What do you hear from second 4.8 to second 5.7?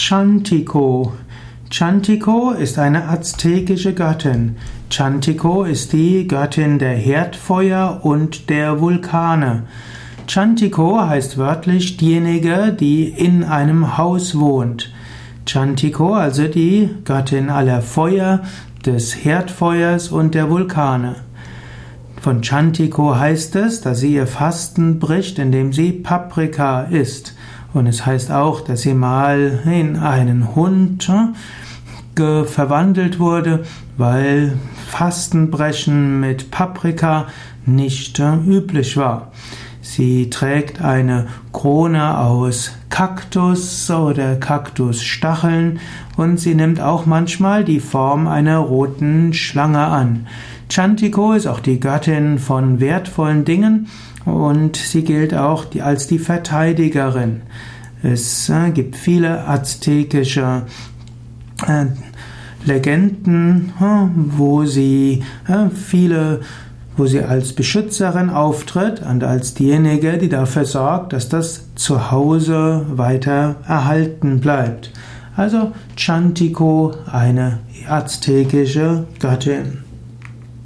Chantico